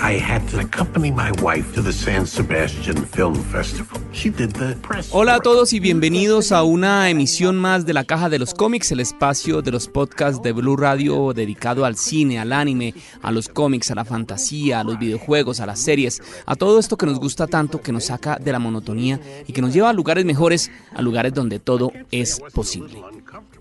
I 0.00 0.16
had 0.20 0.46
to 0.50 0.60
accompany 0.60 1.10
my 1.10 1.32
wife 1.42 1.74
to 1.74 1.82
the 1.82 1.92
San 1.92 2.24
Sebastian 2.24 3.04
Film 3.06 3.34
Festival. 3.34 4.00
She 4.12 4.30
did 4.30 4.52
the 4.52 4.76
press. 4.76 5.10
Hola 5.12 5.36
a 5.36 5.40
todos 5.40 5.72
y 5.72 5.80
bienvenidos 5.80 6.52
a 6.52 6.62
una 6.62 7.10
emisión 7.10 7.56
más 7.56 7.84
de 7.84 7.94
la 7.94 8.04
Caja 8.04 8.28
de 8.28 8.38
los 8.38 8.54
Cómics, 8.54 8.92
el 8.92 9.00
espacio 9.00 9.60
de 9.60 9.72
los 9.72 9.88
podcasts 9.88 10.40
de 10.40 10.52
Blue 10.52 10.76
Radio 10.76 11.32
dedicado 11.34 11.84
al 11.84 11.96
cine, 11.96 12.38
al 12.38 12.52
anime, 12.52 12.94
a 13.22 13.32
los 13.32 13.48
cómics, 13.48 13.90
a 13.90 13.96
la 13.96 14.04
fantasía, 14.04 14.80
a 14.80 14.84
los 14.84 15.00
videojuegos, 15.00 15.58
a 15.58 15.66
las 15.66 15.80
series, 15.80 16.22
a 16.46 16.54
todo 16.54 16.78
esto 16.78 16.96
que 16.96 17.06
nos 17.06 17.18
gusta 17.18 17.48
tanto, 17.48 17.80
que 17.80 17.90
nos 17.90 18.04
saca 18.04 18.36
de 18.36 18.52
la 18.52 18.60
monotonía 18.60 19.20
y 19.48 19.52
que 19.52 19.62
nos 19.62 19.74
lleva 19.74 19.90
a 19.90 19.92
lugares 19.92 20.24
mejores, 20.24 20.70
a 20.94 21.02
lugares 21.02 21.34
donde 21.34 21.58
todo 21.58 21.92
es 22.12 22.40
posible. 22.54 23.02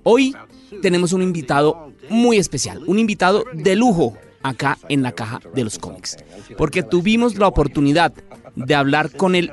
Hoy 0.03 0.35
tenemos 0.83 1.13
un 1.13 1.23
invitado 1.23 1.91
muy 2.09 2.37
especial, 2.37 2.83
un 2.85 2.99
invitado 2.99 3.43
de 3.53 3.75
lujo 3.75 4.17
acá 4.49 4.77
en 4.89 5.03
la 5.03 5.11
caja 5.11 5.39
de 5.53 5.63
los 5.63 5.77
cómics, 5.77 6.17
porque 6.57 6.83
tuvimos 6.83 7.35
la 7.37 7.47
oportunidad 7.47 8.13
de 8.55 8.75
hablar 8.75 9.11
con 9.11 9.35
el 9.35 9.51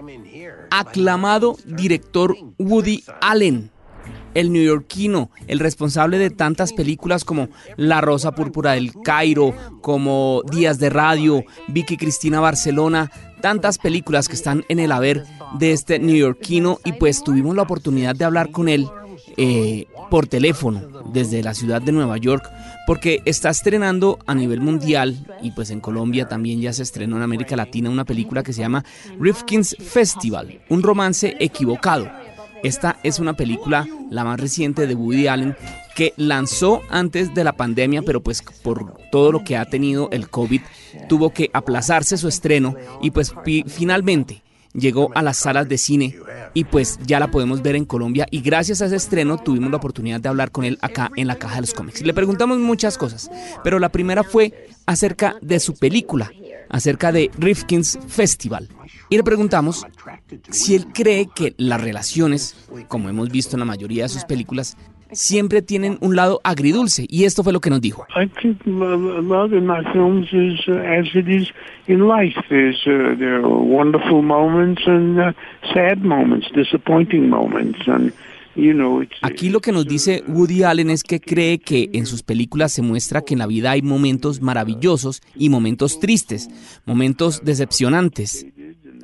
aclamado 0.70 1.56
director 1.66 2.36
Woody 2.58 3.04
Allen, 3.20 3.70
el 4.34 4.52
neoyorquino, 4.52 5.30
el 5.46 5.60
responsable 5.60 6.18
de 6.18 6.30
tantas 6.30 6.72
películas 6.72 7.24
como 7.24 7.48
La 7.76 8.00
Rosa 8.00 8.32
Púrpura 8.32 8.72
del 8.72 8.92
Cairo, 9.04 9.54
como 9.80 10.42
Días 10.50 10.78
de 10.78 10.90
Radio, 10.90 11.44
Vicky 11.68 11.96
Cristina 11.96 12.40
Barcelona, 12.40 13.10
tantas 13.40 13.78
películas 13.78 14.28
que 14.28 14.34
están 14.34 14.64
en 14.68 14.80
el 14.80 14.90
haber 14.90 15.24
de 15.58 15.72
este 15.72 15.98
neoyorquino. 15.98 16.80
Y 16.84 16.92
pues 16.92 17.22
tuvimos 17.22 17.54
la 17.54 17.62
oportunidad 17.62 18.16
de 18.16 18.24
hablar 18.24 18.50
con 18.50 18.68
él 18.68 18.88
eh, 19.36 19.86
por 20.10 20.26
teléfono 20.26 20.82
desde 21.12 21.42
la 21.42 21.54
ciudad 21.54 21.82
de 21.82 21.92
Nueva 21.92 22.16
York 22.18 22.48
porque 22.86 23.22
está 23.24 23.50
estrenando 23.50 24.18
a 24.26 24.34
nivel 24.34 24.60
mundial 24.60 25.16
y 25.42 25.52
pues 25.52 25.70
en 25.70 25.80
Colombia 25.80 26.28
también 26.28 26.60
ya 26.60 26.72
se 26.72 26.82
estrenó 26.82 27.16
en 27.16 27.22
América 27.22 27.56
Latina 27.56 27.90
una 27.90 28.04
película 28.04 28.42
que 28.42 28.52
se 28.52 28.60
llama 28.60 28.84
Rifkin's 29.18 29.76
Festival, 29.78 30.60
un 30.68 30.82
romance 30.82 31.36
equivocado. 31.40 32.10
Esta 32.62 32.98
es 33.02 33.18
una 33.18 33.34
película, 33.34 33.86
la 34.10 34.24
más 34.24 34.40
reciente 34.40 34.86
de 34.86 34.94
Woody 34.94 35.26
Allen, 35.26 35.54
que 35.94 36.14
lanzó 36.16 36.80
antes 36.88 37.34
de 37.34 37.44
la 37.44 37.52
pandemia, 37.52 38.00
pero 38.00 38.22
pues 38.22 38.42
por 38.62 38.96
todo 39.12 39.32
lo 39.32 39.44
que 39.44 39.58
ha 39.58 39.66
tenido 39.66 40.08
el 40.12 40.30
COVID, 40.30 40.62
tuvo 41.08 41.30
que 41.30 41.50
aplazarse 41.52 42.16
su 42.16 42.26
estreno 42.26 42.74
y 43.02 43.10
pues 43.10 43.34
finalmente 43.66 44.43
llegó 44.74 45.10
a 45.14 45.22
las 45.22 45.38
salas 45.38 45.68
de 45.68 45.78
cine 45.78 46.18
y 46.52 46.64
pues 46.64 46.98
ya 47.06 47.18
la 47.18 47.30
podemos 47.30 47.62
ver 47.62 47.76
en 47.76 47.84
Colombia 47.84 48.26
y 48.30 48.40
gracias 48.40 48.82
a 48.82 48.86
ese 48.86 48.96
estreno 48.96 49.38
tuvimos 49.38 49.70
la 49.70 49.78
oportunidad 49.78 50.20
de 50.20 50.28
hablar 50.28 50.50
con 50.50 50.64
él 50.64 50.78
acá 50.82 51.10
en 51.16 51.26
la 51.26 51.36
caja 51.36 51.56
de 51.56 51.60
los 51.62 51.74
cómics. 51.74 52.02
Le 52.02 52.14
preguntamos 52.14 52.58
muchas 52.58 52.98
cosas, 52.98 53.30
pero 53.62 53.78
la 53.78 53.88
primera 53.88 54.22
fue 54.22 54.68
acerca 54.86 55.36
de 55.40 55.60
su 55.60 55.74
película, 55.74 56.30
acerca 56.68 57.12
de 57.12 57.30
Rifkin's 57.38 57.98
Festival. 58.06 58.68
Y 59.08 59.16
le 59.16 59.22
preguntamos 59.22 59.86
si 60.50 60.74
él 60.74 60.86
cree 60.92 61.28
que 61.34 61.54
las 61.56 61.80
relaciones, 61.80 62.56
como 62.88 63.08
hemos 63.08 63.30
visto 63.30 63.56
en 63.56 63.60
la 63.60 63.66
mayoría 63.66 64.04
de 64.04 64.08
sus 64.08 64.24
películas, 64.24 64.76
siempre 65.14 65.62
tienen 65.62 65.98
un 66.00 66.16
lado 66.16 66.40
agridulce 66.44 67.06
y 67.08 67.24
esto 67.24 67.42
fue 67.42 67.52
lo 67.52 67.60
que 67.60 67.70
nos 67.70 67.80
dijo. 67.80 68.06
I 68.16 68.28
think 68.40 68.60
love 68.66 69.52
in 69.52 69.66
my 69.66 69.82
films 69.92 70.26
is 70.32 70.66
uh, 70.68 70.72
as 70.72 71.06
it 71.14 71.28
is 71.28 71.48
in 71.86 72.06
life. 72.06 72.36
There's 72.48 72.80
uh, 72.86 73.16
there 73.18 73.36
are 73.36 73.48
wonderful 73.48 74.22
moments 74.22 74.82
and 74.86 75.18
uh, 75.18 75.32
sad 75.72 75.98
moments, 75.98 76.46
disappointing 76.54 77.28
moments, 77.28 77.78
and 77.86 78.12
you 78.54 78.72
know. 78.72 79.02
It's, 79.02 79.14
Aquí 79.22 79.50
lo 79.50 79.60
que 79.60 79.72
nos 79.72 79.86
dice 79.86 80.22
Woody 80.28 80.62
Allen 80.62 80.90
es 80.90 81.02
que 81.02 81.20
cree 81.20 81.58
que 81.58 81.90
en 81.92 82.06
sus 82.06 82.22
películas 82.22 82.72
se 82.72 82.82
muestra 82.82 83.22
que 83.22 83.34
en 83.34 83.40
la 83.40 83.46
vida 83.46 83.70
hay 83.70 83.82
momentos 83.82 84.40
maravillosos 84.40 85.22
y 85.34 85.48
momentos 85.48 86.00
tristes, 86.00 86.48
momentos 86.84 87.44
decepcionantes. 87.44 88.46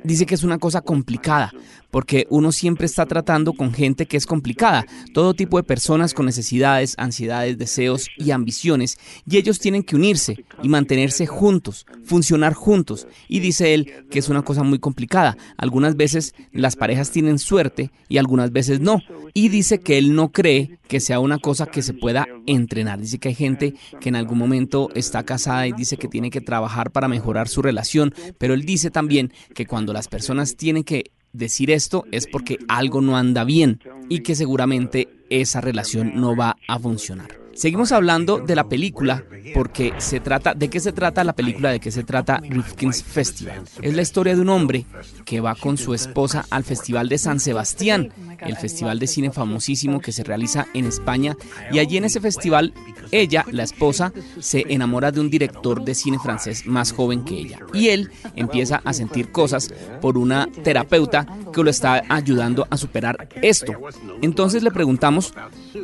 Dice 0.03 0.25
que 0.25 0.33
es 0.33 0.43
una 0.43 0.57
cosa 0.57 0.81
complicada, 0.81 1.51
porque 1.91 2.25
uno 2.29 2.51
siempre 2.51 2.85
está 2.85 3.05
tratando 3.05 3.53
con 3.53 3.73
gente 3.73 4.05
que 4.05 4.17
es 4.17 4.25
complicada, 4.25 4.85
todo 5.13 5.33
tipo 5.33 5.57
de 5.57 5.63
personas 5.63 6.13
con 6.13 6.25
necesidades, 6.25 6.95
ansiedades, 6.97 7.57
deseos 7.57 8.07
y 8.17 8.31
ambiciones, 8.31 8.97
y 9.29 9.37
ellos 9.37 9.59
tienen 9.59 9.83
que 9.83 9.95
unirse 9.95 10.45
y 10.63 10.69
mantenerse 10.69 11.27
juntos, 11.27 11.85
funcionar 12.03 12.53
juntos. 12.53 13.07
Y 13.27 13.39
dice 13.39 13.73
él 13.73 14.05
que 14.09 14.19
es 14.19 14.29
una 14.29 14.41
cosa 14.41 14.63
muy 14.63 14.79
complicada. 14.79 15.37
Algunas 15.57 15.95
veces 15.95 16.33
las 16.51 16.75
parejas 16.75 17.11
tienen 17.11 17.39
suerte 17.39 17.91
y 18.07 18.17
algunas 18.17 18.51
veces 18.51 18.79
no. 18.79 18.99
Y 19.33 19.49
dice 19.49 19.79
que 19.79 19.97
él 19.97 20.15
no 20.15 20.31
cree 20.31 20.79
que 20.87 20.99
sea 20.99 21.19
una 21.19 21.37
cosa 21.39 21.65
que 21.67 21.81
se 21.81 21.93
pueda 21.93 22.27
entrenar. 22.47 22.99
Dice 22.99 23.17
que 23.17 23.29
hay 23.29 23.35
gente 23.35 23.75
que 23.99 24.09
en 24.09 24.15
algún 24.15 24.37
momento 24.37 24.89
está 24.93 25.23
casada 25.23 25.67
y 25.67 25.71
dice 25.71 25.97
que 25.97 26.07
tiene 26.07 26.29
que 26.29 26.41
trabajar 26.41 26.91
para 26.91 27.07
mejorar 27.07 27.47
su 27.47 27.61
relación, 27.61 28.13
pero 28.37 28.53
él 28.53 28.65
dice 28.65 28.91
también 28.91 29.31
que 29.55 29.65
cuando 29.65 29.93
las 29.93 30.07
personas 30.07 30.55
tienen 30.55 30.83
que 30.83 31.11
decir 31.33 31.71
esto 31.71 32.05
es 32.11 32.27
porque 32.27 32.57
algo 32.67 33.01
no 33.01 33.17
anda 33.17 33.43
bien 33.43 33.79
y 34.09 34.19
que 34.19 34.35
seguramente 34.35 35.09
esa 35.29 35.61
relación 35.61 36.13
no 36.15 36.35
va 36.35 36.57
a 36.67 36.77
funcionar. 36.77 37.40
Seguimos 37.53 37.91
hablando 37.91 38.39
de 38.39 38.55
la 38.55 38.67
película 38.67 39.23
porque 39.53 39.93
se 39.97 40.19
trata, 40.19 40.53
¿de 40.53 40.69
qué 40.69 40.79
se 40.79 40.91
trata 40.91 41.23
la 41.23 41.33
película? 41.33 41.71
¿De 41.71 41.79
qué 41.79 41.91
se 41.91 42.03
trata 42.03 42.37
Rifkin's 42.37 43.03
Festival? 43.03 43.63
Es 43.81 43.93
la 43.93 44.01
historia 44.01 44.35
de 44.35 44.41
un 44.41 44.49
hombre 44.49 44.85
que 45.25 45.41
va 45.41 45.55
con 45.55 45.77
su 45.77 45.93
esposa 45.93 46.45
al 46.49 46.63
Festival 46.63 47.09
de 47.09 47.17
San 47.17 47.39
Sebastián, 47.39 48.11
el 48.39 48.55
festival 48.57 48.99
de 48.99 49.07
cine 49.07 49.31
famosísimo 49.31 49.99
que 49.99 50.11
se 50.11 50.23
realiza 50.23 50.67
en 50.73 50.85
España 50.85 51.35
y 51.71 51.79
allí 51.79 51.97
en 51.97 52.05
ese 52.05 52.19
festival 52.19 52.73
ella, 53.11 53.45
la 53.51 53.63
esposa, 53.63 54.13
se 54.39 54.65
enamora 54.69 55.11
de 55.11 55.19
un 55.19 55.29
director 55.29 55.83
de 55.83 55.95
cine 55.95 56.19
francés 56.19 56.65
más 56.65 56.93
joven 56.93 57.23
que 57.23 57.35
ella 57.35 57.59
y 57.73 57.89
él 57.89 58.11
empieza 58.35 58.81
a 58.83 58.93
sentir 58.93 59.31
cosas 59.31 59.73
por 59.99 60.17
una 60.17 60.47
terapeuta 60.63 61.27
que 61.53 61.63
lo 61.63 61.69
está 61.69 62.03
ayudando 62.09 62.67
a 62.69 62.77
superar 62.77 63.27
esto. 63.41 63.73
Entonces 64.21 64.63
le 64.63 64.71
preguntamos 64.71 65.33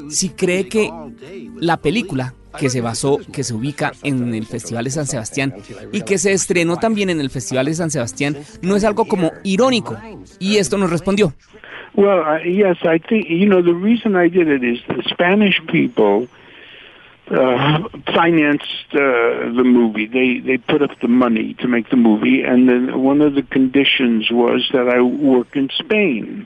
si 0.10 0.30
cree 0.30 0.68
que 0.68 0.92
la 1.60 1.78
película 1.78 2.34
que 2.60 2.70
se 2.70 2.82
basó, 2.82 3.20
que 3.32 3.44
se 3.44 3.54
ubica 3.54 3.92
en 4.04 4.34
el 4.34 4.46
Festival 4.46 4.86
de 4.86 4.90
San 4.90 5.06
Sebastián 5.06 5.54
y 5.92 6.02
que 6.02 6.18
se 6.18 6.32
estrenó 6.34 6.78
también 6.78 7.10
en 7.10 7.20
el 7.20 7.30
Festival 7.30 7.68
de 7.68 7.76
San 7.76 7.92
Sebastián, 7.92 8.38
no 8.62 8.76
es 8.76 8.84
algo 8.84 9.06
como 9.06 9.32
irónico. 9.44 9.98
Y 10.40 10.58
esto 10.58 10.78
nos 10.78 10.90
respondió. 10.90 11.34
well, 11.98 12.22
uh, 12.22 12.38
yes, 12.38 12.78
I 12.84 13.00
think 13.00 13.28
you 13.28 13.48
know 13.48 13.62
the 13.62 13.74
reason 13.74 14.16
I 14.16 14.30
did 14.30 14.48
it 14.48 14.64
is 14.64 14.80
the 14.88 15.04
Spanish 15.10 15.60
people 15.68 16.28
uh, 17.30 17.90
financed 18.14 18.86
uh, 18.94 19.52
the 19.58 19.64
movie. 19.66 20.06
They 20.06 20.40
they 20.40 20.58
put 20.58 20.82
up 20.82 20.92
the 21.02 21.08
money 21.08 21.56
to 21.56 21.68
make 21.68 21.90
the 21.90 21.98
movie, 21.98 22.44
and 22.44 22.70
then 22.70 23.02
one 23.02 23.22
of 23.22 23.34
the 23.34 23.42
conditions 23.42 24.30
was 24.32 24.70
that 24.72 24.88
I 24.88 25.02
work 25.02 25.56
in 25.56 25.70
Spain. 25.76 26.46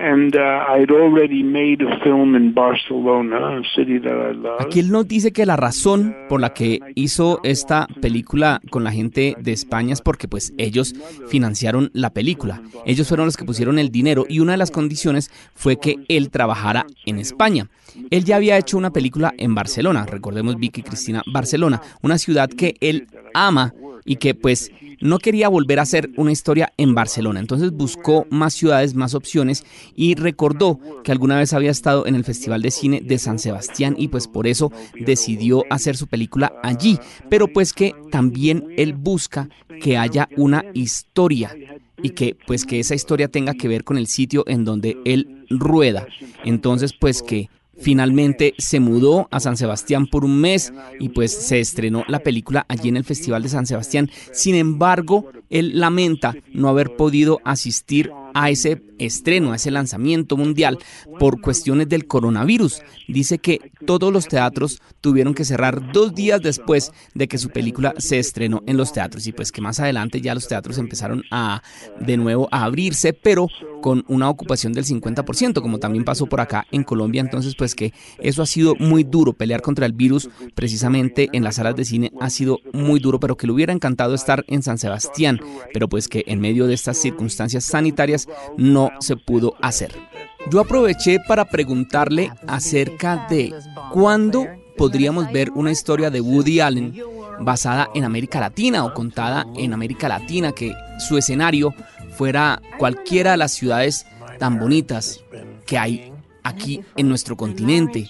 And 0.00 0.36
uh, 0.36 0.76
I'd 0.76 0.92
already 0.92 1.42
made 1.42 1.82
a 1.82 1.98
film 2.04 2.36
in 2.36 2.54
Barcelona, 2.54 3.58
a 3.58 3.62
city 3.74 3.98
that 3.98 4.12
I 4.12 4.32
love. 4.32 4.60
Aquí 4.60 4.78
él 4.78 4.90
nos 4.90 5.08
dice 5.08 5.32
que 5.32 5.44
la 5.44 5.56
razón 5.56 6.14
por 6.28 6.40
la 6.40 6.54
que 6.54 6.78
hizo 6.94 7.40
esta 7.42 7.88
película 8.00 8.60
con 8.70 8.84
la 8.84 8.92
gente 8.92 9.34
de 9.40 9.52
España 9.52 9.92
es 9.92 10.00
porque 10.00 10.28
pues 10.28 10.52
ellos 10.56 10.94
financiaron 11.28 11.90
la 11.94 12.10
película. 12.10 12.62
Ellos 12.86 13.08
fueron 13.08 13.26
los 13.26 13.36
que 13.36 13.44
pusieron 13.44 13.78
el 13.78 13.90
dinero 13.90 14.24
y 14.28 14.38
una 14.40 14.52
de 14.52 14.58
las 14.58 14.70
condiciones 14.70 15.30
fue 15.54 15.80
que 15.80 15.96
él 16.08 16.30
trabajara 16.30 16.86
en 17.04 17.18
España. 17.18 17.66
Él 18.10 18.24
ya 18.24 18.36
había 18.36 18.56
hecho 18.56 18.78
una 18.78 18.92
película 18.92 19.34
en 19.36 19.54
Barcelona, 19.54 20.06
recordemos 20.06 20.56
Vicky 20.58 20.82
Cristina 20.82 21.22
Barcelona, 21.26 21.80
una 22.02 22.18
ciudad 22.18 22.48
que 22.48 22.74
él 22.80 23.08
ama 23.34 23.72
y 24.08 24.16
que 24.16 24.34
pues 24.34 24.72
no 25.00 25.18
quería 25.18 25.48
volver 25.48 25.78
a 25.78 25.82
hacer 25.82 26.10
una 26.16 26.32
historia 26.32 26.72
en 26.78 26.94
Barcelona. 26.94 27.40
Entonces 27.40 27.70
buscó 27.72 28.26
más 28.30 28.54
ciudades, 28.54 28.94
más 28.94 29.14
opciones 29.14 29.64
y 29.94 30.14
recordó 30.14 30.80
que 31.04 31.12
alguna 31.12 31.36
vez 31.36 31.52
había 31.52 31.70
estado 31.70 32.06
en 32.06 32.14
el 32.14 32.24
Festival 32.24 32.62
de 32.62 32.70
Cine 32.70 33.02
de 33.02 33.18
San 33.18 33.38
Sebastián 33.38 33.94
y 33.98 34.08
pues 34.08 34.26
por 34.26 34.46
eso 34.46 34.72
decidió 34.98 35.62
hacer 35.68 35.94
su 35.94 36.06
película 36.06 36.54
allí. 36.62 36.98
Pero 37.28 37.48
pues 37.48 37.74
que 37.74 37.94
también 38.10 38.66
él 38.78 38.94
busca 38.94 39.50
que 39.82 39.98
haya 39.98 40.26
una 40.38 40.64
historia 40.72 41.54
y 42.02 42.10
que 42.10 42.34
pues 42.46 42.64
que 42.64 42.80
esa 42.80 42.94
historia 42.94 43.28
tenga 43.28 43.52
que 43.52 43.68
ver 43.68 43.84
con 43.84 43.98
el 43.98 44.06
sitio 44.06 44.42
en 44.46 44.64
donde 44.64 44.96
él 45.04 45.44
rueda. 45.50 46.06
Entonces 46.44 46.94
pues 46.98 47.22
que 47.22 47.50
Finalmente 47.80 48.54
se 48.58 48.80
mudó 48.80 49.28
a 49.30 49.40
San 49.40 49.56
Sebastián 49.56 50.06
por 50.06 50.24
un 50.24 50.40
mes 50.40 50.72
y 50.98 51.10
pues 51.10 51.32
se 51.32 51.60
estrenó 51.60 52.04
la 52.08 52.20
película 52.20 52.66
allí 52.68 52.88
en 52.88 52.96
el 52.96 53.04
Festival 53.04 53.42
de 53.42 53.48
San 53.48 53.66
Sebastián. 53.66 54.10
Sin 54.32 54.54
embargo, 54.54 55.30
él 55.50 55.78
lamenta 55.78 56.34
no 56.52 56.68
haber 56.68 56.96
podido 56.96 57.40
asistir 57.44 58.10
a 58.34 58.50
ese 58.50 58.82
estreno, 58.98 59.52
a 59.52 59.56
ese 59.56 59.70
lanzamiento 59.70 60.36
mundial 60.36 60.78
por 61.18 61.40
cuestiones 61.40 61.88
del 61.88 62.06
coronavirus. 62.06 62.82
Dice 63.06 63.38
que 63.38 63.72
todos 63.86 64.12
los 64.12 64.26
teatros 64.26 64.80
tuvieron 65.00 65.34
que 65.34 65.44
cerrar 65.44 65.92
dos 65.92 66.14
días 66.14 66.40
después 66.42 66.92
de 67.14 67.28
que 67.28 67.38
su 67.38 67.50
película 67.50 67.94
se 67.98 68.18
estrenó 68.18 68.62
en 68.66 68.76
los 68.76 68.92
teatros 68.92 69.26
y 69.26 69.32
pues 69.32 69.52
que 69.52 69.60
más 69.60 69.80
adelante 69.80 70.20
ya 70.20 70.34
los 70.34 70.48
teatros 70.48 70.78
empezaron 70.78 71.22
a 71.30 71.62
de 72.00 72.16
nuevo 72.16 72.48
a 72.50 72.64
abrirse, 72.64 73.12
pero 73.12 73.48
con 73.80 74.04
una 74.08 74.28
ocupación 74.28 74.72
del 74.72 74.84
50%, 74.84 75.62
como 75.62 75.78
también 75.78 76.04
pasó 76.04 76.26
por 76.26 76.40
acá 76.40 76.66
en 76.70 76.84
Colombia. 76.84 77.20
Entonces 77.20 77.54
pues 77.54 77.74
que 77.74 77.92
eso 78.18 78.42
ha 78.42 78.46
sido 78.46 78.74
muy 78.76 79.04
duro, 79.04 79.32
pelear 79.32 79.62
contra 79.62 79.86
el 79.86 79.92
virus 79.92 80.28
precisamente 80.54 81.28
en 81.32 81.44
las 81.44 81.56
salas 81.56 81.76
de 81.76 81.84
cine 81.84 82.12
ha 82.20 82.30
sido 82.30 82.60
muy 82.72 83.00
duro, 83.00 83.20
pero 83.20 83.36
que 83.36 83.46
le 83.46 83.52
hubiera 83.52 83.72
encantado 83.72 84.14
estar 84.14 84.44
en 84.48 84.62
San 84.62 84.78
Sebastián, 84.78 85.37
pero 85.72 85.88
pues 85.88 86.08
que 86.08 86.24
en 86.26 86.40
medio 86.40 86.66
de 86.66 86.74
estas 86.74 86.98
circunstancias 86.98 87.64
sanitarias 87.64 88.28
no 88.56 88.90
se 89.00 89.16
pudo 89.16 89.54
hacer. 89.60 89.92
Yo 90.50 90.60
aproveché 90.60 91.18
para 91.26 91.44
preguntarle 91.44 92.32
acerca 92.46 93.26
de 93.28 93.54
cuándo 93.92 94.46
podríamos 94.76 95.30
ver 95.32 95.50
una 95.50 95.72
historia 95.72 96.10
de 96.10 96.20
Woody 96.20 96.60
Allen 96.60 96.94
basada 97.40 97.90
en 97.94 98.04
América 98.04 98.40
Latina 98.40 98.84
o 98.84 98.94
contada 98.94 99.46
en 99.56 99.72
América 99.72 100.08
Latina, 100.08 100.52
que 100.52 100.72
su 100.98 101.18
escenario 101.18 101.74
fuera 102.16 102.60
cualquiera 102.78 103.32
de 103.32 103.36
las 103.36 103.52
ciudades 103.52 104.06
tan 104.38 104.58
bonitas 104.58 105.20
que 105.66 105.78
hay 105.78 106.12
aquí 106.42 106.80
en 106.96 107.08
nuestro 107.08 107.36
continente. 107.36 108.08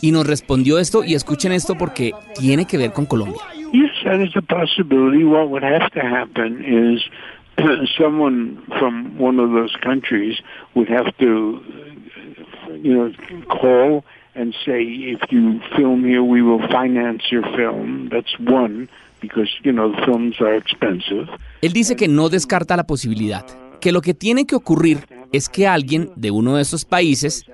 Y 0.00 0.10
nos 0.10 0.26
respondió 0.26 0.78
esto, 0.78 1.04
y 1.04 1.14
escuchen 1.14 1.52
esto 1.52 1.76
porque 1.76 2.12
tiene 2.38 2.66
que 2.66 2.78
ver 2.78 2.92
con 2.92 3.06
Colombia. 3.06 3.42
That 4.04 4.20
is 4.20 4.36
a 4.36 4.42
possibility. 4.42 5.24
What 5.24 5.48
would 5.50 5.62
have 5.62 5.90
to 5.92 6.00
happen 6.00 6.62
is 6.62 7.02
someone 7.98 8.62
from 8.78 9.18
one 9.18 9.40
of 9.40 9.50
those 9.50 9.74
countries 9.82 10.40
would 10.74 10.88
have 10.88 11.16
to, 11.18 11.60
you 12.82 12.94
know, 12.94 13.12
call 13.48 14.04
and 14.34 14.54
say, 14.66 14.82
if 14.82 15.20
you 15.30 15.60
film 15.76 16.04
here, 16.04 16.22
we 16.22 16.42
will 16.42 16.60
finance 16.68 17.22
your 17.30 17.44
film. 17.56 18.08
That's 18.10 18.38
one, 18.38 18.88
because, 19.20 19.48
you 19.62 19.72
know, 19.72 19.94
films 20.04 20.40
are 20.40 20.54
expensive. 20.54 21.28
Él 21.62 21.72
dice 21.72 21.96
que 21.96 22.08
no 22.08 22.28
descarta 22.28 22.76
la 22.76 22.84
posibilidad, 22.84 23.46
que 23.80 23.92
lo 23.92 24.00
que 24.02 24.12
tiene 24.12 24.44
que 24.46 24.56
ocurrir 24.56 24.98
es 25.32 25.48
que 25.48 25.66
alguien 25.66 26.10
de 26.16 26.30
uno 26.30 26.56
de 26.56 26.62
esos 26.62 26.84
países 26.84 27.46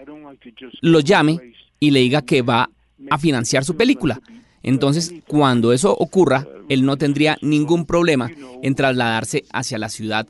lo 0.80 1.00
llame 1.00 1.52
y 1.78 1.90
le 1.90 2.00
diga 2.00 2.22
que 2.22 2.42
va 2.42 2.70
a 3.08 3.18
financiar 3.18 3.64
su 3.64 3.76
película. 3.76 4.20
Entonces, 4.62 5.14
cuando 5.26 5.72
eso 5.72 5.94
ocurra, 5.96 6.46
él 6.68 6.84
no 6.84 6.96
tendría 6.96 7.36
ningún 7.42 7.86
problema 7.86 8.30
en 8.62 8.74
trasladarse 8.74 9.44
hacia 9.52 9.78
la 9.78 9.88
ciudad 9.88 10.26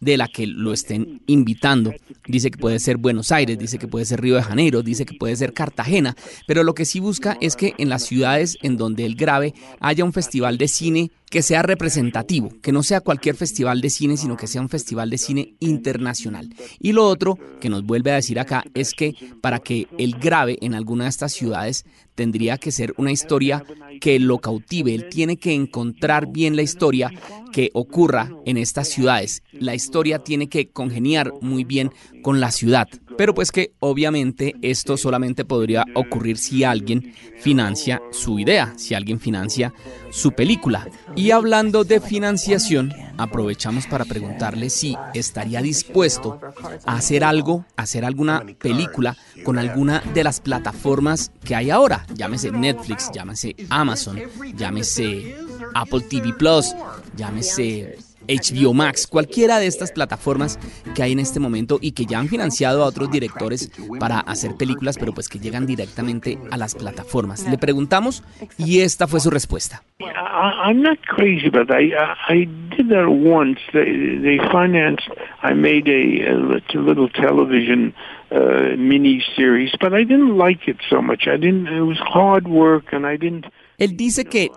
de 0.00 0.16
la 0.16 0.28
que 0.28 0.46
lo 0.46 0.72
estén 0.72 1.22
invitando. 1.26 1.92
Dice 2.26 2.50
que 2.50 2.58
puede 2.58 2.78
ser 2.78 2.96
Buenos 2.96 3.32
Aires, 3.32 3.58
dice 3.58 3.78
que 3.78 3.88
puede 3.88 4.04
ser 4.04 4.20
Río 4.20 4.36
de 4.36 4.42
Janeiro, 4.42 4.82
dice 4.82 5.04
que 5.04 5.14
puede 5.14 5.36
ser 5.36 5.52
Cartagena, 5.52 6.16
pero 6.46 6.62
lo 6.64 6.74
que 6.74 6.84
sí 6.84 7.00
busca 7.00 7.36
es 7.40 7.56
que 7.56 7.74
en 7.78 7.88
las 7.88 8.04
ciudades 8.04 8.56
en 8.62 8.76
donde 8.76 9.04
él 9.04 9.16
grabe 9.16 9.54
haya 9.80 10.04
un 10.04 10.12
festival 10.12 10.58
de 10.58 10.68
cine 10.68 11.10
que 11.30 11.42
sea 11.42 11.62
representativo, 11.62 12.52
que 12.62 12.72
no 12.72 12.82
sea 12.82 13.00
cualquier 13.00 13.34
festival 13.34 13.80
de 13.80 13.90
cine, 13.90 14.16
sino 14.16 14.36
que 14.36 14.46
sea 14.46 14.60
un 14.60 14.68
festival 14.68 15.10
de 15.10 15.18
cine 15.18 15.54
internacional. 15.60 16.54
Y 16.78 16.92
lo 16.92 17.06
otro 17.06 17.38
que 17.60 17.68
nos 17.68 17.84
vuelve 17.84 18.12
a 18.12 18.16
decir 18.16 18.38
acá 18.38 18.64
es 18.74 18.92
que 18.92 19.14
para 19.40 19.58
que 19.58 19.88
él 19.98 20.16
grabe 20.20 20.58
en 20.60 20.74
alguna 20.74 21.04
de 21.04 21.10
estas 21.10 21.32
ciudades 21.32 21.84
tendría 22.14 22.58
que 22.58 22.70
ser 22.70 22.94
una 22.96 23.10
historia 23.10 23.64
que 24.00 24.18
lo 24.18 24.38
cautive, 24.38 24.94
él 24.94 25.08
tiene 25.08 25.36
que 25.36 25.52
encontrar 25.52 26.30
bien 26.30 26.56
la 26.56 26.62
historia 26.62 27.10
que 27.52 27.70
ocurra 27.72 28.30
en 28.44 28.56
estas 28.56 28.88
ciudades. 28.88 29.42
La 29.52 29.74
historia 29.74 30.20
tiene 30.20 30.48
que 30.48 30.68
congeniar 30.68 31.32
muy 31.40 31.64
bien 31.64 31.90
con 32.22 32.40
la 32.40 32.50
ciudad. 32.50 32.88
Pero 33.16 33.34
pues 33.34 33.52
que 33.52 33.72
obviamente 33.80 34.54
esto 34.62 34.96
solamente 34.96 35.44
podría 35.44 35.84
ocurrir 35.94 36.38
si 36.38 36.64
alguien 36.64 37.14
financia 37.38 38.02
su 38.10 38.38
idea, 38.38 38.72
si 38.76 38.94
alguien 38.94 39.20
financia 39.20 39.72
su 40.10 40.32
película. 40.32 40.88
Y 41.16 41.30
hablando 41.30 41.84
de 41.84 42.00
financiación, 42.00 42.92
aprovechamos 43.16 43.86
para 43.86 44.04
preguntarle 44.04 44.70
si 44.70 44.96
estaría 45.14 45.62
dispuesto 45.62 46.40
a 46.84 46.96
hacer 46.96 47.24
algo, 47.24 47.64
a 47.76 47.82
hacer 47.82 48.04
alguna 48.04 48.44
película 48.58 49.16
con 49.44 49.58
alguna 49.58 50.02
de 50.12 50.24
las 50.24 50.40
plataformas 50.40 51.30
que 51.44 51.54
hay 51.54 51.70
ahora. 51.70 52.06
Llámese 52.14 52.50
Netflix, 52.50 53.10
llámese 53.12 53.54
Amazon, 53.70 54.20
llámese 54.56 55.36
Apple 55.74 56.02
TV 56.02 56.32
Plus, 56.32 56.74
llámese 57.16 57.98
HBO 58.28 58.74
Max, 58.74 59.06
cualquiera 59.06 59.58
de 59.58 59.66
estas 59.66 59.92
plataformas 59.92 60.58
que 60.94 61.02
hay 61.02 61.12
en 61.12 61.20
este 61.20 61.40
momento 61.40 61.78
y 61.80 61.92
que 61.92 62.06
ya 62.06 62.18
han 62.18 62.28
financiado 62.28 62.82
a 62.82 62.86
otros 62.86 63.10
directores 63.10 63.70
para 63.98 64.20
hacer 64.20 64.56
películas, 64.56 64.96
pero 64.98 65.12
pues 65.12 65.28
que 65.28 65.38
llegan 65.38 65.66
directamente 65.66 66.38
a 66.50 66.56
las 66.56 66.74
plataformas. 66.74 67.48
Le 67.48 67.58
preguntamos 67.58 68.22
y 68.58 68.80
esta 68.80 69.06
fue 69.06 69.20
su 69.20 69.30
respuesta. 69.30 69.82
I'm 70.00 70.82
not 70.82 70.98
crazy, 71.06 71.50
but 71.50 71.70
I 71.70 71.92
I 72.28 72.46
did 72.76 72.88
that 72.88 73.08
once. 73.08 73.60
They, 73.72 74.18
they 74.22 74.38
financed. 74.50 75.08
I 75.42 75.54
made 75.54 75.88
a, 75.88 76.32
a 76.32 76.80
little 76.80 77.08
television 77.08 77.94
uh, 78.30 78.76
mini 78.76 79.22
series, 79.36 79.72
but 79.80 79.92
I 79.92 80.04
didn't 80.04 80.36
like 80.36 80.68
it 80.68 80.78
so 80.88 81.00
much. 81.00 81.26
I 81.26 81.36
didn't. 81.36 81.68
It 81.68 81.82
was 81.82 81.98
hard 81.98 82.48
work, 82.48 82.92
and 82.92 83.06
I 83.06 83.16
didn't. 83.16 83.46
Él 83.78 83.96
dice 83.96 84.24
que 84.24 84.50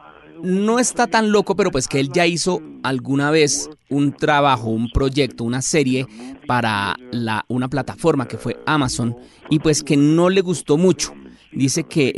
no 0.44 0.80
está 0.80 1.08
tan 1.08 1.32
loco, 1.32 1.56
pero 1.56 1.72
pues 1.72 1.88
que 1.88 2.00
él 2.00 2.12
ya 2.14 2.26
hizo 2.26 2.62
alguna 2.84 3.32
vez 3.32 3.70
un 3.90 4.14
trabajo, 4.14 4.70
un 4.70 4.90
proyecto, 4.90 5.44
una 5.44 5.62
serie 5.62 6.08
para 6.46 6.96
la, 7.12 7.46
una 7.48 7.68
plataforma 7.68 8.28
que 8.28 8.38
fue 8.38 8.58
Amazon 8.66 9.16
y 9.50 9.60
pues 9.60 9.84
que 9.84 9.98
no 9.98 10.30
le 10.30 10.42
gustó 10.42 10.78
mucho 10.78 11.14
dice 11.52 11.84
que 11.84 12.14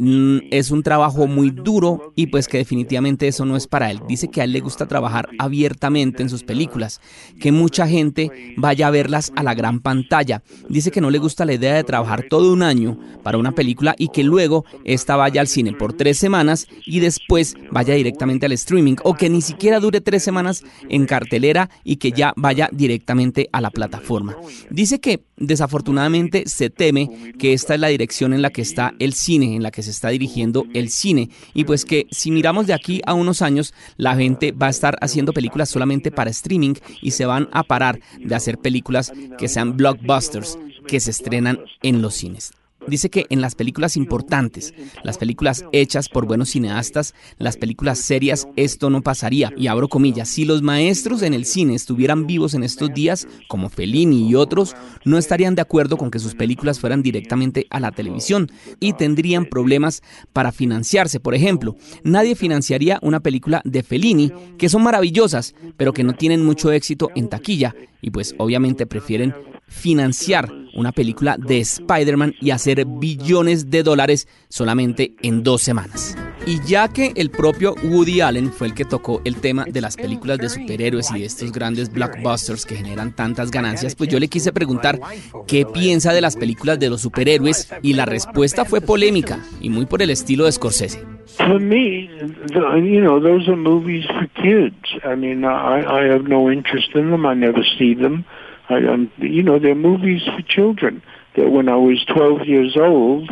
es 0.52 0.72
un 0.72 0.84
trabajo 0.84 1.28
muy 1.28 1.52
duro 1.52 2.14
y 2.16 2.28
pues 2.28 2.48
que 2.48 2.58
definitivamente 2.58 3.28
eso 3.28 3.46
no 3.46 3.56
es 3.56 3.68
para 3.68 3.92
él. 3.92 4.02
Dice 4.08 4.30
que 4.30 4.42
a 4.42 4.44
él 4.44 4.54
le 4.54 4.60
gusta 4.60 4.88
trabajar 4.88 5.30
abiertamente 5.40 6.24
en 6.24 6.30
sus 6.30 6.44
películas, 6.44 7.02
que 7.40 7.52
mucha 7.52 7.88
gente 7.88 8.32
vaya 8.58 8.88
a 8.88 8.92
verlas 8.92 9.32
a 9.36 9.44
la 9.44 9.54
gran 9.54 9.80
pantalla. 9.80 10.44
Dice 10.68 10.92
que 10.92 11.02
no 11.02 11.10
le 11.10 11.20
gusta 11.20 11.46
la 11.46 11.54
idea 11.54 11.76
de 11.76 11.84
trabajar 11.84 12.26
todo 12.30 12.52
un 12.52 12.64
año 12.64 13.00
para 13.24 13.38
una 13.38 13.52
película 13.52 13.96
y 13.98 14.10
que 14.10 14.24
luego 14.24 14.66
esta 14.86 15.16
vaya 15.16 15.42
al 15.42 15.48
cine 15.48 15.74
por 15.74 15.94
tres 15.94 16.18
semanas 16.18 16.68
y 16.86 17.00
después 17.00 17.56
vaya 17.72 17.94
directamente 17.94 18.46
al 18.46 18.52
streaming 18.54 18.96
o 19.04 19.14
que 19.14 19.30
ni 19.30 19.42
siquiera 19.42 19.80
dure 19.80 20.02
tres 20.02 20.24
semanas 20.24 20.64
en 20.90 21.06
cartelera 21.06 21.70
y 21.84 21.98
que 21.98 22.12
ya 22.12 22.34
vaya 22.36 22.70
directamente 22.72 23.50
a 23.52 23.62
la 23.62 23.70
plataforma. 23.70 24.36
Dice 24.70 25.00
que 25.00 25.24
desafortunadamente 25.40 26.44
se 26.46 26.70
teme 26.70 27.34
que 27.38 27.54
esta 27.54 27.76
es 27.76 27.80
la 27.80 27.88
dirección 27.88 28.34
en 28.34 28.42
la 28.42 28.50
que 28.50 28.62
está 28.62 28.94
el 29.00 29.14
cine, 29.14 29.56
en 29.56 29.64
la 29.64 29.72
que 29.72 29.84
se 29.84 29.92
está 29.92 30.10
dirigiendo 30.10 30.66
el 30.74 30.90
cine. 30.90 31.30
Y 31.54 31.64
pues 31.64 31.86
que 31.86 32.08
si 32.12 32.32
miramos 32.32 32.68
de 32.68 32.74
aquí 32.74 33.02
a 33.06 33.14
unos 33.14 33.42
años, 33.42 33.74
la 33.98 34.16
gente 34.16 34.52
va 34.52 34.68
a 34.68 34.72
estar 34.72 34.98
haciendo 35.02 35.34
películas 35.34 35.70
solamente 35.70 36.12
para 36.12 36.30
streaming 36.30 36.76
y 37.02 37.12
se 37.12 37.26
van 37.26 37.50
a 37.52 37.64
parar 37.64 38.00
de 38.20 38.36
hacer 38.36 38.58
películas 38.58 39.12
que 39.38 39.48
sean 39.48 39.78
blockbusters 39.78 40.58
que 40.88 41.00
se 41.00 41.12
estrenan 41.12 41.60
en 41.82 42.02
los 42.02 42.16
cines. 42.16 42.52
Dice 42.90 43.10
que 43.10 43.26
en 43.30 43.42
las 43.42 43.56
películas 43.56 43.98
importantes, 43.98 44.74
las 45.04 45.18
películas 45.18 45.66
hechas 45.72 46.10
por 46.10 46.26
buenos 46.26 46.50
cineastas, 46.50 47.14
las 47.38 47.58
películas 47.58 48.00
serias, 48.00 48.48
esto 48.56 48.90
no 48.90 49.02
pasaría. 49.02 49.54
Y 49.56 49.68
abro 49.68 49.88
comillas, 49.88 50.30
si 50.30 50.46
los 50.46 50.62
maestros 50.62 51.22
en 51.22 51.34
el 51.34 51.46
cine 51.46 51.76
estuvieran 51.76 52.28
vivos 52.28 52.54
en 52.54 52.64
estos 52.64 52.94
días, 52.94 53.28
como 53.48 53.70
Fellini 53.70 54.30
y 54.30 54.36
otros, 54.36 54.76
no 55.06 55.18
estarían 55.18 55.56
de 55.56 55.62
acuerdo 55.62 55.98
con 55.98 56.12
que 56.12 56.20
sus 56.20 56.36
películas 56.36 56.80
fueran 56.80 57.04
directamente 57.04 57.68
a 57.70 57.80
la 57.80 57.92
televisión 57.92 58.52
y 58.80 58.94
tendrían 58.94 59.46
problemas 59.46 60.02
para 60.34 60.52
financiarse. 60.52 61.20
Por 61.20 61.36
ejemplo, 61.36 61.76
nadie 62.04 62.36
financiaría 62.36 63.00
una 63.02 63.20
película 63.20 63.62
de 63.66 63.84
Fellini, 63.84 64.32
que 64.58 64.70
son 64.70 64.84
maravillosas, 64.84 65.54
pero 65.78 65.94
que 65.94 66.04
no 66.04 66.14
tienen 66.14 66.44
mucho 66.44 66.72
éxito 66.72 67.10
en 67.16 67.30
taquilla 67.30 67.76
y 68.02 68.12
pues 68.12 68.36
obviamente 68.38 68.86
prefieren 68.86 69.34
financiar 69.70 70.52
una 70.74 70.92
película 70.92 71.38
de 71.38 71.60
Spider-Man 71.60 72.36
y 72.40 72.52
hacer 72.52 72.86
billones 72.86 73.70
de 73.70 73.84
dólares 73.84 74.28
solamente 74.50 75.14
en 75.22 75.44
dos 75.44 75.62
semanas. 75.62 76.18
Y 76.46 76.60
ya 76.66 76.88
que 76.88 77.12
el 77.16 77.30
propio 77.30 77.76
Woody 77.84 78.22
Allen 78.22 78.52
fue 78.52 78.68
el 78.68 78.74
que 78.74 78.86
tocó 78.86 79.22
el 79.26 79.36
tema 79.36 79.66
de 79.66 79.82
las 79.82 79.98
películas 79.98 80.38
de 80.38 80.50
superhéroes 80.50 81.12
y 81.12 81.20
de 81.20 81.26
estos 81.26 81.52
grandes 81.52 81.92
blockbusters 81.92 82.66
que 82.66 82.76
generan 82.76 83.16
tantas 83.16 83.52
ganancias, 83.52 83.96
pues 83.96 84.10
yo 84.10 84.20
le 84.20 84.30
quise 84.30 84.54
preguntar 84.54 85.00
qué 85.48 85.66
piensa 85.66 86.14
de 86.14 86.22
las 86.22 86.38
películas 86.38 86.80
de 86.80 86.90
los 86.90 87.02
superhéroes 87.02 87.72
y 87.82 87.94
la 87.94 88.06
respuesta 88.06 88.66
fue 88.66 88.82
polémica 88.82 89.40
y 89.62 89.70
muy 89.70 89.86
por 89.86 90.02
el 90.02 90.10
estilo 90.10 90.46
de 90.46 90.52
Scorsese. 90.54 91.04
For 91.38 91.60
me, 91.60 92.10
you 92.50 93.02
know, 93.02 93.22
those 93.22 93.48
are 93.48 93.56
movies 93.56 94.06
for 94.08 94.28
kids. 94.42 94.76
I 95.06 95.16
mean, 95.16 95.46
I, 95.46 95.82
I 95.82 96.12
have 96.12 96.28
no 96.28 96.52
interest 96.52 96.90
in 96.96 97.12
them. 97.12 97.26
I 97.26 97.36
never 97.36 97.64
see 97.78 97.94
them. 97.96 98.26
I, 98.70 98.86
um, 98.88 99.12
you 99.18 99.44
know, 99.44 99.60
movies 99.76 100.24
for 100.26 100.42
children. 100.44 101.02
That 101.36 101.52
when 101.52 101.70
I 101.70 101.76
was 101.76 102.04
12 102.06 102.48
years 102.48 102.76
old, 102.78 103.30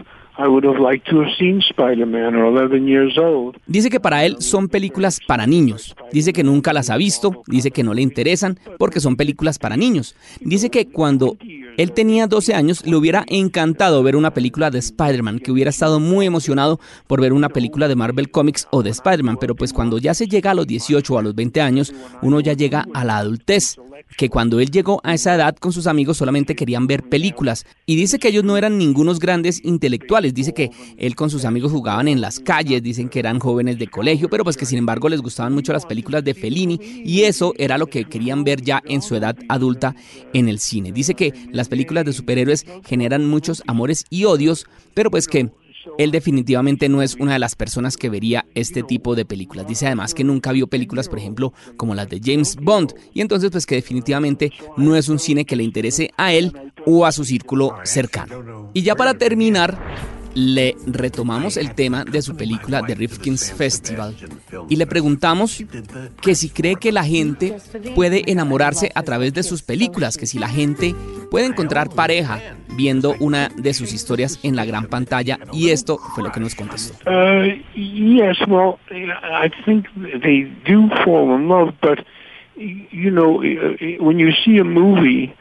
Dice 3.66 3.90
que 3.90 4.00
para 4.00 4.26
él 4.26 4.36
son 4.40 4.68
películas 4.68 5.20
para 5.28 5.48
niños. 5.48 5.96
Dice 6.12 6.32
que 6.32 6.44
nunca 6.44 6.74
las 6.74 6.92
ha 6.92 6.98
visto, 6.98 7.42
dice 7.48 7.72
que 7.72 7.84
no 7.84 7.96
le 7.96 8.04
interesan 8.04 8.60
porque 8.78 9.00
son 9.00 9.16
películas 9.16 9.58
para 9.58 9.76
niños. 9.76 10.16
Dice 10.42 10.70
que 10.70 10.90
cuando 10.90 11.38
él 11.78 11.92
tenía 11.92 12.28
12 12.28 12.54
años 12.54 12.86
le 12.86 12.96
hubiera 12.96 13.24
encantado 13.28 14.04
ver 14.04 14.16
una 14.16 14.34
película 14.34 14.70
de 14.70 14.80
Spider-Man, 14.80 15.40
que 15.40 15.52
hubiera 15.52 15.70
estado 15.70 16.00
muy 16.00 16.26
emocionado 16.26 16.80
por 17.08 17.22
ver 17.22 17.34
una 17.34 17.50
película 17.50 17.88
de 17.88 17.96
Marvel 17.96 18.32
Comics 18.32 18.68
o 18.72 18.84
de 18.84 18.90
Spider-Man, 18.90 19.38
pero 19.40 19.56
pues 19.56 19.74
cuando 19.74 19.98
ya 19.98 20.14
se 20.14 20.28
llega 20.28 20.52
a 20.52 20.56
los 20.56 20.68
18 20.68 21.14
o 21.14 21.20
a 21.20 21.22
los 21.22 21.36
20 21.36 21.62
años, 21.62 21.94
uno 22.22 22.40
ya 22.40 22.54
llega 22.54 22.86
a 22.94 23.06
la 23.06 23.18
adultez 23.20 23.78
que 24.16 24.30
cuando 24.30 24.60
él 24.60 24.70
llegó 24.70 25.02
a 25.04 25.14
esa 25.14 25.36
edad 25.36 25.56
con 25.56 25.74
sus 25.74 25.88
amigos 25.88 26.18
solamente 26.18 26.56
querían 26.56 26.88
ver 26.88 27.04
películas 27.04 27.66
y 27.86 27.96
dice 27.96 28.20
que 28.20 28.30
ellos 28.30 28.44
no 28.44 28.58
eran 28.58 28.78
ningunos 28.78 29.20
grandes 29.20 29.64
intelectuales, 29.64 30.34
dice 30.34 30.54
que 30.54 30.72
él 30.98 31.16
con 31.16 31.30
sus 31.30 31.46
amigos 31.46 31.72
jugaban 31.72 32.08
en 32.08 32.22
las 32.22 32.40
calles, 32.40 32.84
dicen 32.84 33.10
que 33.10 33.20
eran 33.20 33.40
jóvenes 33.40 33.78
de 33.78 33.88
colegio, 33.88 34.30
pero 34.30 34.44
pues 34.44 34.58
que 34.58 34.66
sin 34.66 34.80
embargo 34.80 35.10
les 35.10 35.22
gustaban 35.22 35.54
mucho 35.54 35.74
las 35.74 35.86
películas 35.86 36.24
de 36.24 36.34
Fellini 36.34 36.80
y 37.04 37.24
eso 37.24 37.54
era 37.58 37.78
lo 37.78 37.88
que 37.88 38.06
querían 38.06 38.44
ver 38.44 38.62
ya 38.62 38.82
en 38.86 39.02
su 39.02 39.16
edad 39.16 39.36
adulta 39.50 39.96
en 40.34 40.50
el 40.50 40.60
cine. 40.60 40.92
Dice 40.92 41.16
que 41.16 41.34
las 41.52 41.67
películas 41.68 42.06
de 42.06 42.14
superhéroes 42.14 42.66
generan 42.86 43.26
muchos 43.28 43.64
amores 43.68 44.06
y 44.10 44.26
odios, 44.26 44.66
pero 44.94 45.12
pues 45.12 45.28
que 45.28 45.50
él 45.98 46.12
definitivamente 46.12 46.90
no 46.90 47.02
es 47.02 47.16
una 47.16 47.34
de 47.34 47.40
las 47.40 47.56
personas 47.56 47.98
que 47.98 48.10
vería 48.10 48.46
este 48.56 48.84
tipo 48.84 49.16
de 49.16 49.26
películas. 49.26 49.68
Dice 49.68 49.88
además 49.88 50.14
que 50.14 50.24
nunca 50.24 50.52
vio 50.52 50.68
películas, 50.68 51.08
por 51.08 51.20
ejemplo, 51.20 51.54
como 51.78 51.96
las 51.96 52.10
de 52.10 52.22
James 52.24 52.56
Bond. 52.58 52.94
Y 53.14 53.22
entonces 53.22 53.52
pues 53.52 53.66
que 53.66 53.76
definitivamente 53.76 54.52
no 54.76 54.96
es 54.96 55.10
un 55.10 55.20
cine 55.20 55.46
que 55.46 55.56
le 55.56 55.64
interese 55.64 56.12
a 56.18 56.34
él 56.34 56.54
o 56.86 57.06
a 57.06 57.12
su 57.12 57.24
círculo 57.24 57.76
cercano. 57.84 58.70
Y 58.74 58.82
ya 58.82 58.96
para 58.96 59.14
terminar, 59.16 59.80
le 60.38 60.76
retomamos 60.86 61.58
el 61.58 61.74
tema 61.74 62.06
de 62.06 62.22
su 62.22 62.38
película 62.38 62.84
The 62.86 62.94
Rifkin's 62.94 63.52
Festival 63.52 64.16
y 64.70 64.76
le 64.76 64.86
preguntamos 64.86 65.66
que 66.22 66.36
si 66.36 66.50
cree 66.50 66.76
que 66.76 66.92
la 66.92 67.04
gente 67.04 67.56
puede 67.96 68.22
enamorarse 68.32 68.92
a 68.94 69.02
través 69.02 69.34
de 69.34 69.42
sus 69.42 69.64
películas, 69.64 70.16
que 70.16 70.28
si 70.28 70.38
la 70.38 70.48
gente 70.48 70.94
puede 71.32 71.48
encontrar 71.48 71.90
pareja 71.90 72.40
viendo 72.76 73.16
una 73.20 73.50
de 73.58 73.74
sus 73.74 73.92
historias 73.94 74.40
en 74.44 74.56
la 74.56 74.66
gran 74.66 74.86
pantalla 74.86 75.40
y 75.52 75.70
esto 75.70 75.98
fue 75.98 76.24
lo 76.24 76.32
que 76.32 76.40
nos 76.40 76.54
contestó. 76.54 76.94
Uh, 77.10 77.58
yes, 77.74 78.38
well, 78.48 78.78
I 78.92 79.50
think 79.66 79.88
they 80.22 80.44
do 80.68 80.88
fall 81.04 81.36
in 81.36 81.48
love, 81.48 81.74
but 81.82 82.06
you 82.56 83.10
know, 83.10 83.42
when 84.00 84.20
you 84.20 84.32
see 84.46 84.60
a 84.60 84.64
movie 84.64 85.34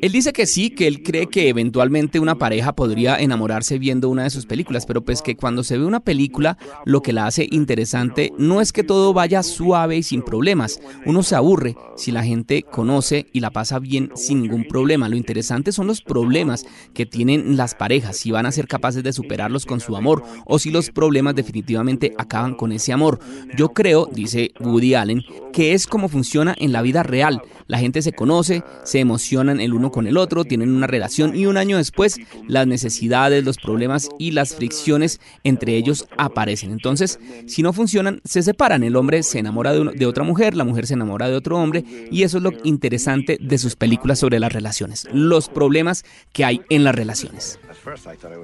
Él 0.00 0.12
dice 0.12 0.32
que 0.32 0.46
sí, 0.46 0.70
que 0.70 0.86
él 0.86 1.02
cree 1.02 1.26
que 1.26 1.48
eventualmente 1.48 2.20
una 2.20 2.36
pareja 2.36 2.72
podría 2.74 3.16
enamorarse 3.16 3.78
viendo 3.78 4.08
una 4.08 4.24
de 4.24 4.30
sus 4.30 4.46
películas, 4.46 4.86
pero 4.86 5.02
pues 5.02 5.22
que 5.22 5.36
cuando 5.36 5.62
se 5.62 5.78
ve 5.78 5.84
una 5.84 6.00
película 6.00 6.56
lo 6.84 7.02
que 7.02 7.12
la 7.12 7.26
hace 7.26 7.46
interesante 7.50 8.32
no 8.38 8.60
es 8.60 8.72
que 8.72 8.82
todo 8.82 9.12
vaya 9.12 9.42
suave 9.42 9.96
y 9.96 10.02
sin 10.02 10.22
problemas. 10.22 10.80
Uno 11.06 11.22
se 11.22 11.36
aburre 11.36 11.76
si 11.96 12.12
la 12.12 12.22
gente 12.22 12.62
conoce 12.62 13.26
y 13.32 13.40
la 13.40 13.50
pasa 13.50 13.78
bien 13.78 14.10
sin 14.14 14.42
ningún 14.42 14.64
problema. 14.64 15.08
Lo 15.08 15.16
interesante 15.16 15.72
son 15.72 15.86
los 15.86 16.02
problemas 16.02 16.64
que 16.94 17.06
tienen 17.06 17.56
las 17.56 17.74
parejas, 17.74 18.16
si 18.16 18.30
van 18.30 18.46
a 18.46 18.52
ser 18.52 18.66
capaces 18.66 19.02
de 19.02 19.12
superarlos 19.12 19.66
con 19.66 19.80
su 19.80 19.96
amor 19.96 20.22
o 20.46 20.58
si 20.58 20.70
los 20.70 20.90
problemas 20.90 21.34
definitivamente 21.34 22.12
acaban 22.18 22.54
con 22.54 22.72
ese 22.72 22.92
amor. 22.92 23.18
Yo 23.56 23.70
creo, 23.70 24.08
dice 24.10 24.52
Woody 24.64 24.94
Allen, 24.94 25.24
que 25.52 25.74
es 25.74 25.86
como 25.86 26.08
funciona 26.08 26.54
en 26.58 26.72
la 26.72 26.82
vida 26.82 27.02
real. 27.02 27.42
La 27.66 27.78
gente 27.78 28.02
se 28.02 28.12
conoce, 28.12 28.62
se 28.84 29.00
emocionan 29.00 29.60
el 29.60 29.72
uno 29.72 29.90
con 29.90 30.06
el 30.06 30.16
otro, 30.16 30.44
tienen 30.44 30.74
una 30.74 30.86
relación 30.86 31.36
y 31.36 31.46
un 31.46 31.56
año 31.56 31.76
después 31.76 32.18
las 32.48 32.66
necesidades, 32.66 33.44
los 33.44 33.56
problemas 33.56 34.08
y 34.18 34.32
las 34.32 34.54
fricciones 34.54 35.20
entre 35.44 35.76
ellos 35.76 36.06
aparecen. 36.18 36.70
Entonces, 36.70 37.18
si 37.46 37.62
no 37.62 37.72
funcionan, 37.72 38.20
se 38.24 38.42
separan. 38.42 38.82
El 38.82 38.96
hombre 38.96 39.22
se 39.22 39.38
enamora 39.38 39.72
de, 39.72 39.92
de 39.92 40.06
otra 40.06 40.24
mujer, 40.24 40.54
la 40.54 40.64
mujer 40.64 40.86
se 40.86 40.94
enamora 40.94 41.28
de 41.28 41.36
otro 41.36 41.58
hombre 41.58 41.84
y 42.10 42.22
eso 42.22 42.38
es 42.38 42.42
lo 42.42 42.52
interesante 42.64 43.38
de 43.40 43.58
sus 43.58 43.76
películas 43.76 44.18
sobre 44.18 44.40
las 44.40 44.52
relaciones, 44.52 45.06
los 45.12 45.48
problemas 45.48 46.04
que 46.32 46.44
hay 46.44 46.62
en 46.68 46.84
las 46.84 46.94
relaciones. 46.94 47.58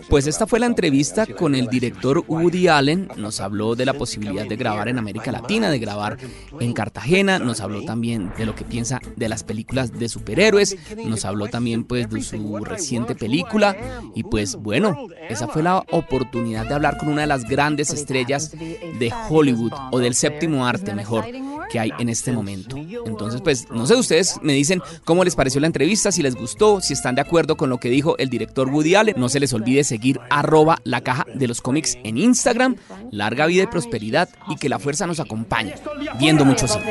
Pues 0.09 0.27
esta 0.27 0.47
fue 0.47 0.59
la 0.59 0.67
entrevista 0.67 1.27
con 1.27 1.55
el 1.55 1.69
director 1.69 2.25
Woody 2.27 2.69
Allen. 2.69 3.09
Nos 3.17 3.41
habló 3.41 3.75
de 3.75 3.87
la 3.87 3.95
posibilidad 3.95 4.47
de 4.47 4.57
grabar 4.57 4.89
en 4.89 4.99
América 4.99 5.31
Latina, 5.31 5.71
de 5.71 5.79
grabar 5.79 6.19
en 6.59 6.73
Cartagena. 6.73 7.39
Nos 7.39 7.61
habló 7.61 7.85
también 7.85 8.33
de 8.37 8.47
lo 8.47 8.55
que 8.55 8.65
piensa 8.65 9.01
de 9.17 9.29
las 9.29 9.45
películas 9.45 9.99
de 9.99 10.09
superhéroes. 10.09 10.77
Nos 11.05 11.25
habló 11.25 11.47
también 11.49 11.85
pues 11.85 12.11
de 12.11 12.23
su 12.23 12.65
reciente 12.65 13.15
película. 13.15 13.77
Y 14.15 14.25
pues 14.25 14.57
bueno, 14.57 15.07
esa 15.29 15.49
fue 15.49 15.63
la 15.63 15.85
oportunidad 15.91 16.67
de 16.67 16.75
hablar 16.75 16.99
con 16.99 17.09
una 17.09 17.23
de 17.23 17.29
las 17.29 17.45
grandes 17.45 17.91
estrellas 17.91 18.51
de 18.53 19.13
Hollywood 19.29 19.73
o 19.93 19.99
del 19.99 20.15
séptimo 20.15 20.67
arte 20.67 20.95
mejor 20.95 21.25
que 21.69 21.79
hay 21.79 21.93
en 21.99 22.09
este 22.09 22.33
momento. 22.33 22.77
Entonces, 22.77 23.41
pues, 23.41 23.71
no 23.71 23.87
sé, 23.87 23.95
ustedes 23.95 24.39
me 24.43 24.53
dicen 24.55 24.83
cómo 25.05 25.25
les 25.25 25.37
pareció 25.37 25.61
la 25.61 25.67
entrevista, 25.67 26.11
si 26.11 26.23
les 26.23 26.35
gustó, 26.35 26.81
si 26.81 26.95
están 26.95 27.15
de 27.15 27.21
acuerdo 27.21 27.57
con 27.57 27.69
lo 27.71 27.79
que 27.79 27.91
dijo 27.91 28.17
el 28.19 28.31
director 28.31 28.69
Woody 28.69 28.95
Allen. 28.95 29.19
Se 29.29 29.41
les 29.41 29.53
olvide 29.53 29.85
seguir 29.85 30.21
arroba 30.31 30.79
la 30.85 31.01
caja 31.01 31.27
de 31.35 31.47
los 31.49 31.61
cómics 31.61 31.97
en 32.05 32.19
Instagram. 32.19 32.77
Larga 33.11 33.47
vida 33.47 33.65
y 33.65 33.67
prosperidad 33.67 34.29
y 34.49 34.57
que 34.57 34.69
la 34.69 34.79
fuerza 34.79 35.07
nos 35.07 35.21
acompañe. 35.21 35.75
Viendo 36.19 36.45
mucho 36.45 36.67
cine. 36.67 36.85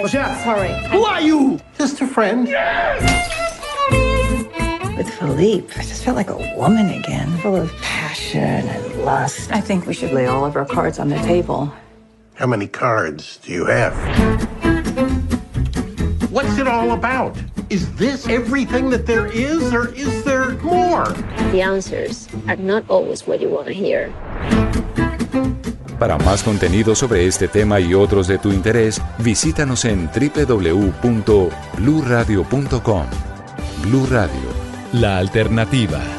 Who 0.93 1.05
are 1.05 1.25
you? 1.25 1.59
Just 1.77 2.01
a 2.01 2.07
friend. 2.07 2.49
With 4.97 5.09
Philippe, 5.19 5.71
I 5.77 5.83
just 5.83 6.03
felt 6.03 6.17
like 6.17 6.31
a 6.31 6.55
woman 6.57 6.89
again, 6.89 7.29
full 7.43 7.55
of 7.55 7.71
passion 7.81 8.67
and 8.67 9.05
lust. 9.05 9.51
I 9.51 9.61
think 9.61 9.85
we 9.85 9.93
should 9.93 10.11
lay 10.11 10.25
all 10.25 10.43
of 10.43 10.55
our 10.55 10.65
cards 10.65 10.97
on 10.97 11.09
the 11.09 11.17
table. 11.17 11.71
How 12.33 12.47
many 12.47 12.67
cards 12.67 13.37
do 13.43 13.51
you 13.51 13.65
have? 13.65 13.93
What's 16.31 16.57
it 16.57 16.67
all 16.67 16.91
about? 16.91 17.37
Is 17.69 17.93
this 17.97 18.29
everything 18.29 18.89
that 18.91 19.05
there 19.05 19.27
is, 19.27 19.73
or 19.73 19.93
is 19.93 20.23
there 20.23 20.51
more? 20.63 21.03
The 21.51 21.61
answers 21.61 22.29
are 22.47 22.55
not 22.55 22.85
always 22.89 23.27
what 23.27 23.41
you 23.41 23.49
want 23.49 23.67
to 23.67 23.73
hear. 23.73 24.09
Para 25.99 26.17
más 26.19 26.43
contenido 26.43 26.95
sobre 26.95 27.27
este 27.27 27.49
tema 27.49 27.81
y 27.81 27.93
otros 27.93 28.27
de 28.27 28.37
tu 28.37 28.53
interés, 28.53 29.01
visítanos 29.17 29.83
en 29.83 30.07
www.bluradio.com. 30.07 33.05
Blu 33.83 34.05
Radio, 34.05 34.49
la 34.93 35.17
alternativa. 35.17 36.16